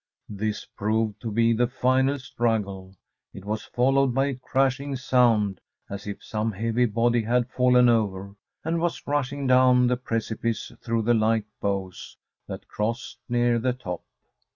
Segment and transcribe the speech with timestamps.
[0.29, 2.95] This proved to be the final struggle;
[3.35, 8.33] it was followed by a crashing sound as if some heavy body had fallen over,
[8.65, 12.17] and was rushing down the precipice through the light boughs
[12.47, 14.01] that crossed near the top.